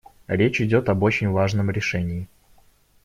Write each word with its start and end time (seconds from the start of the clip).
Речь 0.25 0.59
идет 0.59 0.89
об 0.89 1.03
очень 1.03 1.29
важном 1.29 1.69
решении. 1.69 2.27